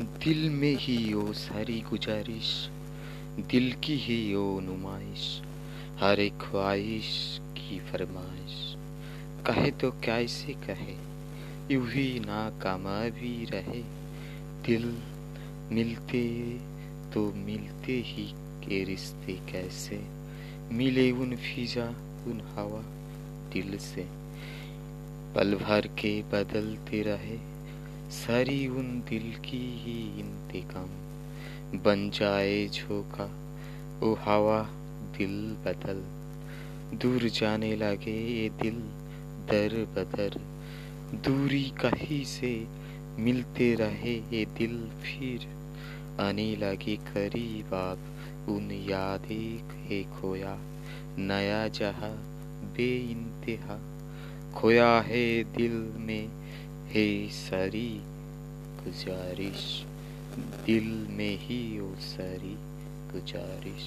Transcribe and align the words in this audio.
दिल 0.00 0.50
में 0.50 0.76
ही 0.76 1.12
ओ 1.12 1.32
सारी 1.32 1.80
गुजारिश, 1.80 2.68
दिल 3.50 3.72
की 3.72 3.96
ही 3.96 4.34
ओ 4.34 4.60
नुमाइश, 4.60 5.42
हर 6.00 6.20
एक 6.20 6.32
ख्वाहिश 6.32 7.38
की 7.40 7.78
फरमाइश। 7.78 8.74
कहे 9.46 9.70
तो 9.70 9.90
कैसे 9.90 10.52
कहे? 10.52 10.96
यूँ 11.74 11.90
ही 11.90 12.20
नाकामयाबी 12.20 13.44
रहे। 13.44 13.82
दिल 14.66 14.98
मिलते 15.72 16.56
तो 17.14 17.32
मिलते 17.32 18.02
ही 18.06 18.32
के 18.34 18.84
रिश्ते 18.84 19.32
कैसे? 19.32 20.02
मिले 20.72 21.10
उन 21.10 21.36
फिजा, 21.36 21.88
उन 22.26 22.40
हवा 22.54 22.82
दिल 23.52 23.78
से। 23.78 24.06
पल 25.34 25.54
भर 25.54 25.80
के 25.80 26.22
बदलते 26.22 27.02
रहे। 27.02 27.59
सारी 28.10 28.66
उन 28.66 29.02
दिल 29.08 29.32
की 29.32 29.80
ही 29.82 30.20
इंतकाम। 30.20 30.86
बन 31.78 32.10
जाए 32.10 32.66
झोंका, 32.66 33.24
ओ 34.06 34.14
हवा, 34.14 34.62
दिल 35.18 35.56
बदल। 35.64 36.20
दूर 36.96 37.28
जाने 37.28 37.76
लगे 37.76 38.42
ये 38.42 38.48
दिल, 38.48 38.74
दर 39.50 39.84
बदर। 39.96 40.40
दूरी 41.14 41.62
कहीं 41.62 42.24
से 42.24 42.66
मिलते 43.18 43.74
रहे 43.74 44.14
ये 44.14 44.44
दिल 44.44 44.88
फिर। 44.88 45.48
आने 46.20 46.56
लगे 46.56 46.96
करीब 46.96 47.74
आप, 47.74 47.98
उन 48.48 48.70
यादें 48.70 49.58
के 49.58 50.02
खोया। 50.02 50.58
नया 51.18 51.68
जहा 51.68 52.16
बे 52.76 52.98
इंतहा 52.98 53.78
खोया 54.54 55.00
है 55.00 55.44
दिल 55.44 55.92
में 55.96 56.39
है 56.94 57.28
सारी 57.28 57.88
गुजारिश 58.84 59.64
दिल 60.66 60.88
में 61.10 61.38
ही 61.38 61.58
ओ 61.80 61.94
सारी 62.00 62.54
गुजारिश। 63.12 63.84